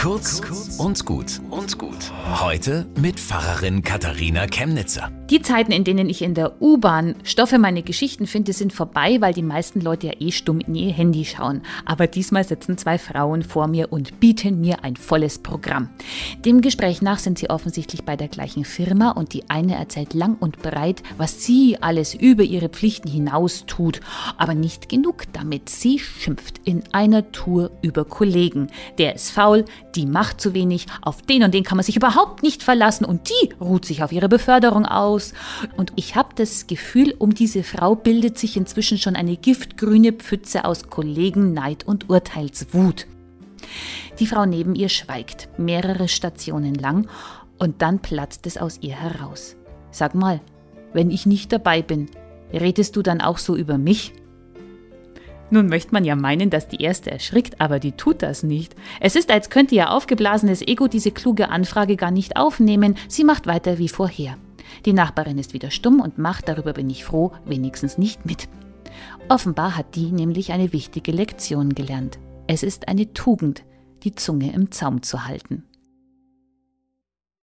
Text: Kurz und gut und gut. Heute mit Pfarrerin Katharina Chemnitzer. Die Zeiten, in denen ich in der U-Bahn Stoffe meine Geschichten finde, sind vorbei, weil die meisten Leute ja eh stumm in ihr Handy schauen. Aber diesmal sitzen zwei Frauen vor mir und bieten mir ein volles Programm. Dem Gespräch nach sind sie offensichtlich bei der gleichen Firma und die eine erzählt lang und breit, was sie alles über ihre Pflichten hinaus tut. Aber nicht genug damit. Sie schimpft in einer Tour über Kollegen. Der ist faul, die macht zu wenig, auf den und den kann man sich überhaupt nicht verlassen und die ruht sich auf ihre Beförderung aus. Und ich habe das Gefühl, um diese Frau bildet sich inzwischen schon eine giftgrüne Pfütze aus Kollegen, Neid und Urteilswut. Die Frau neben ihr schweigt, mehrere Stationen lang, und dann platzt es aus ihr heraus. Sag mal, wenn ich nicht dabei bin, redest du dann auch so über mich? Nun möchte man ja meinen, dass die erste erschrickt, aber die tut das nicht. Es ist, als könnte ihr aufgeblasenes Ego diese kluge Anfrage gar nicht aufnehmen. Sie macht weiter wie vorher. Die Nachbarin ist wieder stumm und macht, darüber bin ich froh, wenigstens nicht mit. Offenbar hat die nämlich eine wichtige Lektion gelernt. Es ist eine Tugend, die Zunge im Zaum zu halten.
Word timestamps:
Kurz 0.00 0.40
und 0.78 1.04
gut 1.04 1.42
und 1.50 1.76
gut. 1.76 2.10
Heute 2.40 2.86
mit 2.98 3.20
Pfarrerin 3.20 3.82
Katharina 3.82 4.46
Chemnitzer. 4.46 5.12
Die 5.30 5.40
Zeiten, 5.42 5.70
in 5.70 5.84
denen 5.84 6.08
ich 6.08 6.22
in 6.22 6.34
der 6.34 6.60
U-Bahn 6.60 7.14
Stoffe 7.22 7.60
meine 7.60 7.84
Geschichten 7.84 8.26
finde, 8.26 8.52
sind 8.52 8.72
vorbei, 8.72 9.18
weil 9.20 9.32
die 9.32 9.44
meisten 9.44 9.80
Leute 9.80 10.08
ja 10.08 10.12
eh 10.18 10.32
stumm 10.32 10.58
in 10.58 10.74
ihr 10.74 10.92
Handy 10.92 11.24
schauen. 11.24 11.62
Aber 11.84 12.08
diesmal 12.08 12.42
sitzen 12.42 12.76
zwei 12.76 12.98
Frauen 12.98 13.44
vor 13.44 13.68
mir 13.68 13.92
und 13.92 14.18
bieten 14.18 14.60
mir 14.60 14.82
ein 14.82 14.96
volles 14.96 15.38
Programm. 15.38 15.88
Dem 16.44 16.62
Gespräch 16.62 17.00
nach 17.00 17.20
sind 17.20 17.38
sie 17.38 17.48
offensichtlich 17.48 18.02
bei 18.02 18.16
der 18.16 18.26
gleichen 18.26 18.64
Firma 18.64 19.12
und 19.12 19.32
die 19.32 19.48
eine 19.48 19.76
erzählt 19.76 20.14
lang 20.14 20.36
und 20.40 20.62
breit, 20.62 21.04
was 21.16 21.44
sie 21.44 21.78
alles 21.80 22.12
über 22.12 22.42
ihre 22.42 22.68
Pflichten 22.68 23.08
hinaus 23.08 23.66
tut. 23.66 24.00
Aber 24.36 24.54
nicht 24.56 24.88
genug 24.88 25.32
damit. 25.32 25.68
Sie 25.68 26.00
schimpft 26.00 26.60
in 26.64 26.82
einer 26.90 27.30
Tour 27.30 27.70
über 27.82 28.04
Kollegen. 28.04 28.66
Der 28.98 29.14
ist 29.14 29.30
faul, 29.30 29.64
die 29.94 30.06
macht 30.06 30.40
zu 30.40 30.54
wenig, 30.54 30.86
auf 31.02 31.22
den 31.22 31.44
und 31.44 31.54
den 31.54 31.62
kann 31.62 31.76
man 31.76 31.84
sich 31.84 31.96
überhaupt 31.96 32.42
nicht 32.42 32.64
verlassen 32.64 33.04
und 33.04 33.28
die 33.28 33.54
ruht 33.60 33.84
sich 33.84 34.02
auf 34.02 34.10
ihre 34.10 34.28
Beförderung 34.28 34.86
aus. 34.86 35.19
Und 35.76 35.92
ich 35.96 36.16
habe 36.16 36.30
das 36.34 36.66
Gefühl, 36.66 37.14
um 37.18 37.34
diese 37.34 37.62
Frau 37.62 37.94
bildet 37.94 38.38
sich 38.38 38.56
inzwischen 38.56 38.98
schon 38.98 39.16
eine 39.16 39.36
giftgrüne 39.36 40.12
Pfütze 40.12 40.64
aus 40.64 40.88
Kollegen, 40.88 41.52
Neid 41.52 41.86
und 41.86 42.08
Urteilswut. 42.10 43.06
Die 44.18 44.26
Frau 44.26 44.46
neben 44.46 44.74
ihr 44.74 44.88
schweigt, 44.88 45.48
mehrere 45.58 46.08
Stationen 46.08 46.74
lang, 46.74 47.08
und 47.58 47.82
dann 47.82 47.98
platzt 47.98 48.46
es 48.46 48.56
aus 48.56 48.78
ihr 48.80 48.94
heraus. 48.94 49.56
Sag 49.90 50.14
mal, 50.14 50.40
wenn 50.92 51.10
ich 51.10 51.26
nicht 51.26 51.52
dabei 51.52 51.82
bin, 51.82 52.08
redest 52.52 52.96
du 52.96 53.02
dann 53.02 53.20
auch 53.20 53.38
so 53.38 53.56
über 53.56 53.78
mich? 53.78 54.12
Nun 55.50 55.66
möchte 55.66 55.92
man 55.92 56.04
ja 56.04 56.14
meinen, 56.14 56.48
dass 56.48 56.68
die 56.68 56.82
erste 56.82 57.10
erschrickt, 57.10 57.60
aber 57.60 57.80
die 57.80 57.92
tut 57.92 58.22
das 58.22 58.42
nicht. 58.42 58.74
Es 59.00 59.16
ist, 59.16 59.30
als 59.30 59.50
könnte 59.50 59.74
ihr 59.74 59.90
aufgeblasenes 59.90 60.62
Ego 60.62 60.86
diese 60.86 61.10
kluge 61.10 61.48
Anfrage 61.48 61.96
gar 61.96 62.12
nicht 62.12 62.36
aufnehmen. 62.36 62.96
Sie 63.08 63.24
macht 63.24 63.46
weiter 63.46 63.78
wie 63.78 63.88
vorher. 63.88 64.36
Die 64.84 64.92
Nachbarin 64.92 65.38
ist 65.38 65.52
wieder 65.52 65.70
stumm 65.70 66.00
und 66.00 66.18
macht, 66.18 66.48
darüber 66.48 66.72
bin 66.72 66.90
ich 66.90 67.04
froh, 67.04 67.32
wenigstens 67.44 67.98
nicht 67.98 68.24
mit. 68.26 68.48
Offenbar 69.28 69.76
hat 69.76 69.94
die 69.94 70.10
nämlich 70.10 70.52
eine 70.52 70.72
wichtige 70.72 71.12
Lektion 71.12 71.74
gelernt. 71.74 72.18
Es 72.46 72.62
ist 72.62 72.88
eine 72.88 73.12
Tugend, 73.12 73.64
die 74.02 74.14
Zunge 74.14 74.52
im 74.52 74.70
Zaum 74.70 75.02
zu 75.02 75.26
halten. 75.26 75.64